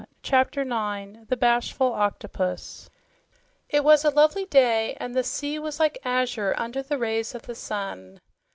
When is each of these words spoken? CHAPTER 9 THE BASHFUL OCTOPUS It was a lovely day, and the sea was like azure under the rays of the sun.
CHAPTER 0.23 0.63
9 0.65 1.27
THE 1.29 1.37
BASHFUL 1.37 1.93
OCTOPUS 1.93 2.89
It 3.69 3.83
was 3.83 4.03
a 4.03 4.09
lovely 4.09 4.45
day, 4.45 4.95
and 4.99 5.13
the 5.13 5.23
sea 5.23 5.59
was 5.59 5.79
like 5.79 5.99
azure 6.03 6.55
under 6.57 6.81
the 6.81 6.97
rays 6.97 7.35
of 7.35 7.43
the 7.43 7.53
sun. 7.53 8.19